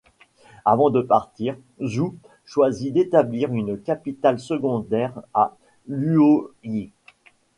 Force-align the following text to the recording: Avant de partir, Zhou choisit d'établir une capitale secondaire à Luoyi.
Avant 0.65 0.89
de 0.89 0.99
partir, 1.03 1.55
Zhou 1.79 2.15
choisit 2.43 2.91
d'établir 2.91 3.53
une 3.53 3.79
capitale 3.79 4.39
secondaire 4.39 5.21
à 5.35 5.55
Luoyi. 5.87 6.91